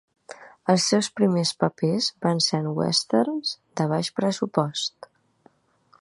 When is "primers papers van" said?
1.19-2.41